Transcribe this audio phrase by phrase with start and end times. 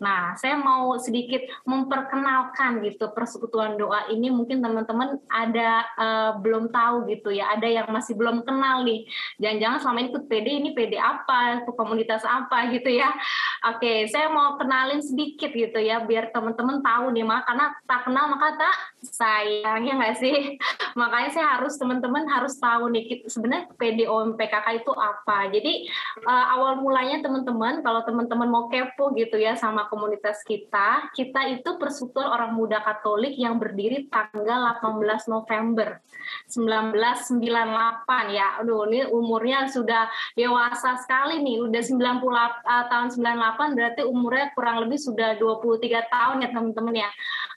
[0.00, 7.04] Nah, saya mau sedikit memperkenalkan gitu persekutuan doa ini mungkin teman-teman ada uh, belum tahu
[7.12, 9.04] gitu ya, ada yang masih belum kenal nih.
[9.36, 13.12] Jangan-jangan selama ini ikut PD ini PD apa, komunitas apa gitu ya.
[13.60, 18.24] Oke, saya mau kenalin sedikit gitu ya biar teman-teman tahu nih maka karena tak kenal
[18.32, 20.56] maka tak sayangnya nggak sih?
[21.00, 25.52] Makanya saya harus teman-teman harus tahu nih sebenarnya PDOM PKK itu apa.
[25.52, 25.92] Jadi
[26.24, 31.76] uh, awal mulanya teman-teman kalau teman-teman mau kepo gitu ya sama komunitas kita, kita itu
[31.76, 36.00] persekutuan orang muda Katolik yang berdiri tanggal 18 November
[36.48, 38.56] 1998 ya.
[38.64, 44.84] Aduh, ini umurnya sudah dewasa sekali nih, udah 90 uh, tahun 98 berarti umurnya kurang
[44.84, 47.10] lebih sudah 23 tahun ya teman-teman ya.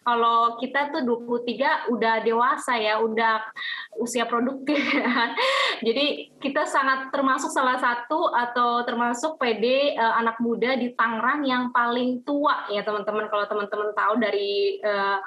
[0.04, 3.44] Kalau kita tuh 23 udah dewasa ya, udah
[4.00, 4.80] usia produktif.
[5.84, 11.44] Jadi kita sangat termasuk salah satu atau termasuk PD uh, eh, anak muda di Tangerang
[11.44, 13.28] yang paling tua ya teman-teman.
[13.28, 15.20] Kalau teman-teman tahu dari uh,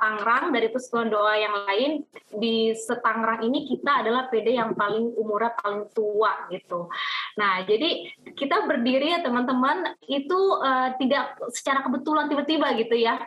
[0.00, 1.90] Tangerang dari persekutuan doa yang lain
[2.30, 6.86] di Setangerang ini kita adalah PD yang paling umurnya paling tua gitu.
[7.34, 8.06] Nah jadi
[8.38, 13.18] kita berdiri ya teman-teman itu uh, tidak secara kebetulan tiba-tiba gitu ya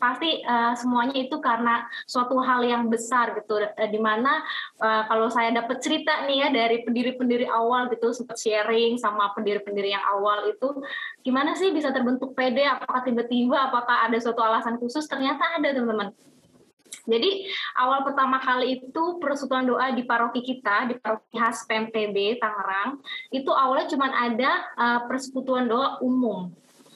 [0.00, 3.60] pasti uh, semuanya itu karena suatu hal yang besar gitu.
[3.60, 4.40] Uh, di mana
[4.80, 9.92] uh, kalau saya dapat cerita nih ya dari pendiri-pendiri awal gitu sempat sharing sama pendiri-pendiri
[9.92, 10.80] yang awal itu
[11.20, 15.04] gimana sih bisa terbentuk PD apakah tiba-tiba apakah ada suatu alasan khusus?
[15.04, 16.16] Ternyata ada teman-teman.
[17.06, 17.48] Jadi
[17.78, 23.50] awal pertama kali itu persekutuan doa di paroki kita di paroki khas PMTB Tangerang itu
[23.50, 26.50] awalnya cuma ada uh, persekutuan doa umum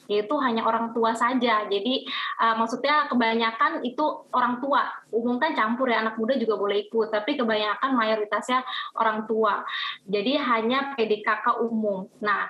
[0.07, 1.65] yaitu hanya orang tua saja.
[1.67, 2.05] Jadi
[2.41, 4.85] uh, maksudnya kebanyakan itu orang tua.
[5.11, 8.61] Umum kan campur ya anak muda juga boleh ikut, tapi kebanyakan mayoritasnya
[8.97, 9.65] orang tua.
[10.05, 12.09] Jadi hanya PDKK umum.
[12.19, 12.49] Nah,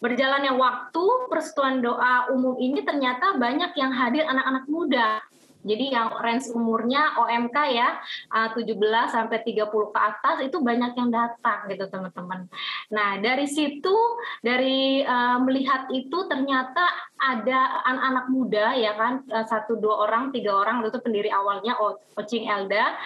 [0.00, 5.20] berjalannya waktu persekutuan doa umum ini ternyata banyak yang hadir anak-anak muda
[5.60, 8.00] jadi yang range umurnya OMK ya
[8.32, 8.64] 17
[9.12, 12.48] sampai 30 ke atas itu banyak yang datang gitu teman-teman.
[12.92, 13.94] Nah, dari situ
[14.40, 20.80] dari uh, melihat itu ternyata ada anak-anak muda ya kan satu dua orang tiga orang
[20.80, 21.76] itu pendiri awalnya
[22.16, 22.96] Ocing Elda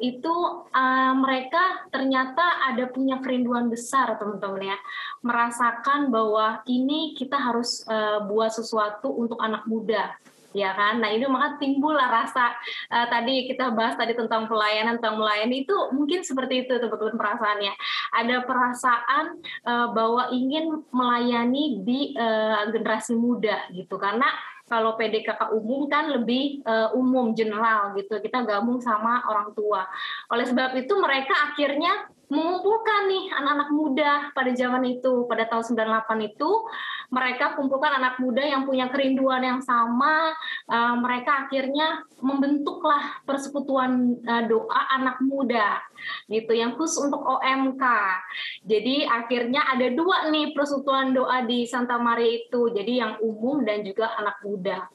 [0.00, 0.32] itu
[0.72, 4.78] uh, mereka ternyata ada punya kerinduan besar teman-teman ya
[5.20, 10.16] merasakan bahwa ini kita harus uh, buat sesuatu untuk anak muda
[10.56, 10.98] ya kan?
[10.98, 12.54] Nah ini maka timbullah rasa
[12.90, 17.74] uh, tadi kita bahas tadi tentang pelayanan tentang melayani itu mungkin seperti itu teman-teman perasaannya.
[18.14, 19.24] Ada perasaan
[19.66, 24.26] uh, bahwa ingin melayani di uh, generasi muda gitu karena
[24.70, 29.82] kalau PDKK umum kan lebih uh, umum general gitu kita gabung sama orang tua
[30.30, 35.26] oleh sebab itu mereka akhirnya mengumpulkan nih anak-anak muda pada zaman itu.
[35.26, 36.50] Pada tahun 98 itu
[37.10, 40.30] mereka kumpulkan anak muda yang punya kerinduan yang sama.
[40.70, 45.82] Uh, mereka akhirnya membentuklah persekutuan uh, doa anak muda
[46.30, 47.84] gitu yang khusus untuk OMK
[48.64, 52.70] jadi akhirnya ada dua nih persekutuan doa di Santa Maria itu.
[52.70, 54.86] Jadi yang umum dan juga anak muda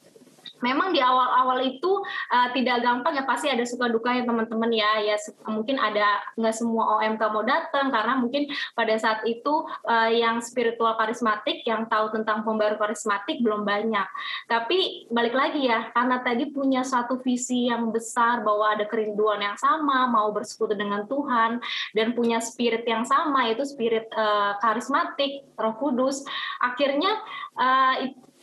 [0.64, 2.00] memang di awal-awal itu
[2.32, 5.02] uh, tidak gampang ya pasti ada suka dukanya teman-teman ya.
[5.04, 5.16] Ya
[5.48, 10.96] mungkin ada nggak semua OMK mau datang karena mungkin pada saat itu uh, yang spiritual
[10.96, 14.06] karismatik yang tahu tentang pembaru karismatik belum banyak.
[14.48, 19.58] Tapi balik lagi ya karena tadi punya satu visi yang besar bahwa ada kerinduan yang
[19.58, 21.60] sama mau bersekutu dengan Tuhan
[21.92, 26.24] dan punya spirit yang sama yaitu spirit uh, karismatik Roh Kudus
[26.60, 27.12] akhirnya
[27.56, 27.94] uh,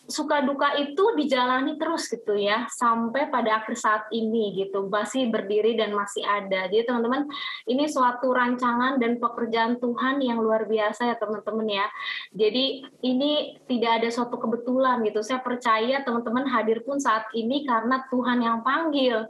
[0.04, 5.80] suka duka itu dijalani terus gitu ya sampai pada akhir saat ini gitu masih berdiri
[5.80, 6.68] dan masih ada.
[6.68, 7.24] Jadi teman-teman
[7.72, 11.88] ini suatu rancangan dan pekerjaan Tuhan yang luar biasa ya teman-teman ya.
[12.36, 15.24] Jadi ini tidak ada suatu kebetulan gitu.
[15.24, 19.24] Saya percaya teman-teman hadir pun saat ini karena Tuhan yang panggil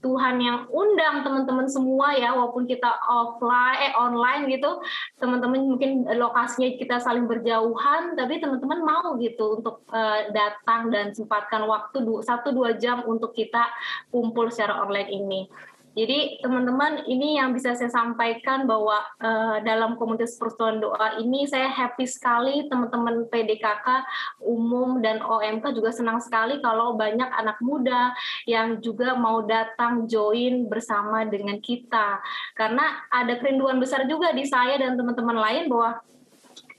[0.00, 4.80] Tuhan yang undang teman-teman semua ya walaupun kita offline eh online gitu
[5.18, 11.64] teman-teman mungkin lokasinya kita saling berjauhan tapi teman-teman mau gitu untuk uh, datang dan sempatkan
[11.64, 13.68] waktu satu dua jam untuk kita
[14.12, 15.40] kumpul secara online ini.
[15.96, 21.72] Jadi teman-teman ini yang bisa saya sampaikan bahwa uh, dalam komunitas persatuan doa ini saya
[21.72, 24.04] happy sekali teman-teman PDKK
[24.44, 28.12] umum dan OMK juga senang sekali kalau banyak anak muda
[28.44, 32.20] yang juga mau datang join bersama dengan kita.
[32.52, 35.96] Karena ada kerinduan besar juga di saya dan teman-teman lain bahwa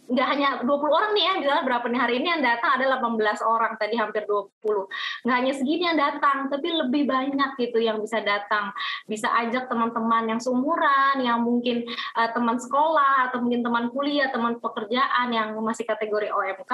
[0.08, 3.44] nggak hanya 20 orang nih ya, misalnya berapa nih hari ini yang datang ada 18
[3.44, 4.88] orang, tadi hampir 20.
[5.28, 8.72] Nggak hanya segini yang datang, tapi lebih banyak gitu yang bisa datang.
[9.04, 11.84] Bisa ajak teman-teman yang seumuran, yang mungkin
[12.16, 16.72] uh, teman sekolah, atau mungkin teman kuliah, teman pekerjaan yang masih kategori OMK,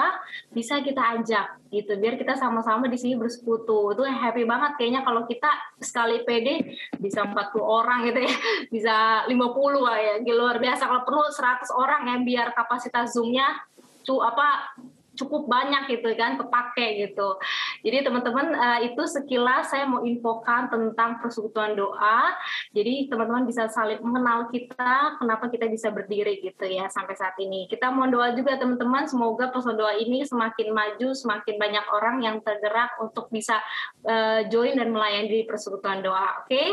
[0.54, 3.90] bisa kita ajak gitu, biar kita sama-sama di sini bersekutu.
[3.98, 5.50] Itu happy banget kayaknya kalau kita
[5.82, 8.34] sekali PD bisa 40 orang gitu ya,
[8.74, 8.94] bisa
[9.26, 9.34] 50
[9.82, 10.86] lah ya, luar biasa.
[10.86, 13.56] Kalau perlu 100 orang ya, biar kapasitas Zoom zoomnya
[14.04, 14.76] tuh apa
[15.14, 17.38] cukup banyak gitu kan kepake gitu.
[17.86, 22.34] Jadi teman-teman uh, itu sekilas saya mau infokan tentang persekutuan doa.
[22.74, 27.70] Jadi teman-teman bisa saling mengenal kita, kenapa kita bisa berdiri gitu ya sampai saat ini.
[27.70, 32.36] Kita mau doa juga teman-teman, semoga persekutuan doa ini semakin maju, semakin banyak orang yang
[32.42, 33.62] tergerak untuk bisa
[34.04, 36.42] uh, join dan melayani di persekutuan doa.
[36.44, 36.50] Oke?
[36.50, 36.68] Okay?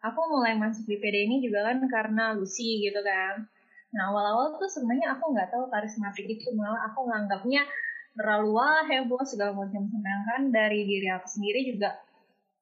[0.00, 3.44] Aku mulai masuk di PD ini juga kan karena Lucy gitu kan
[3.90, 7.66] Nah awal-awal tuh sebenarnya aku nggak tahu karismatik itu malah aku nganggapnya
[8.14, 9.86] terlalu wah heboh segala macam.
[9.90, 11.98] Sedangkan dari diri aku sendiri juga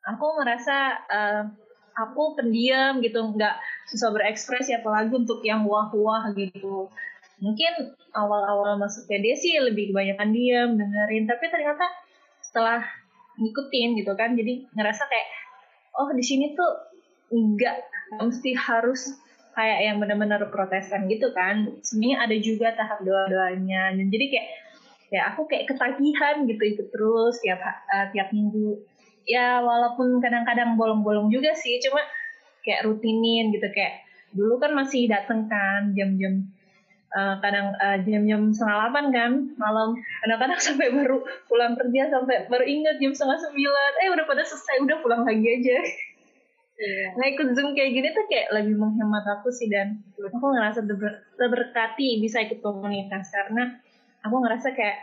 [0.09, 1.43] aku merasa uh,
[1.99, 3.59] aku pendiam gitu nggak
[3.91, 6.89] susah berekspresi apalagi untuk yang wah-wah gitu.
[7.39, 11.29] Mungkin awal-awal masuk PD sih lebih kebanyakan diam dengerin.
[11.29, 11.85] Tapi ternyata
[12.41, 12.81] setelah
[13.39, 15.29] ngikutin gitu kan jadi ngerasa kayak
[15.95, 16.91] oh di sini tuh
[17.31, 17.77] nggak
[18.19, 19.15] mesti harus
[19.59, 21.83] kayak yang benar-benar protesan gitu kan.
[21.83, 23.99] Sebenarnya ada juga tahap doa-doanya.
[23.99, 24.49] Dan jadi kayak
[25.11, 28.79] ya aku kayak ketagihan gitu ikut terus tiap uh, tiap minggu.
[29.27, 31.99] Ya walaupun kadang-kadang bolong-bolong juga sih cuma
[32.63, 33.67] kayak rutinin gitu.
[33.75, 36.47] Kayak dulu kan masih dateng kan jam-jam
[37.19, 39.99] uh, kadang uh, jam-jam setengah delapan kan malam.
[40.23, 41.19] Kadang-kadang sampai baru
[41.51, 43.91] pulang kerja sampai baru ingat jam setengah sembilan.
[44.07, 45.77] Eh udah pada selesai udah pulang lagi aja
[46.79, 47.11] Yeah.
[47.19, 50.87] Nah ikut Zoom kayak gini tuh kayak lebih menghemat aku sih dan aku ngerasa
[51.35, 53.83] terberkati bisa ikut komunitas karena
[54.23, 55.03] aku ngerasa kayak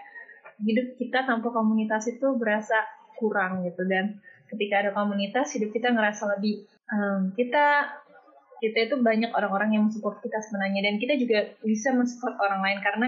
[0.63, 2.80] hidup kita tanpa komunitas itu berasa
[3.19, 7.92] kurang gitu dan ketika ada komunitas hidup kita ngerasa lebih um, kita
[8.63, 12.80] kita itu banyak orang-orang yang mensupport kita sebenarnya dan kita juga bisa mensupport orang lain
[12.80, 13.07] karena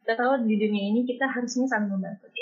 [0.00, 2.32] kita tahu di dunia ini kita harusnya saling membantu.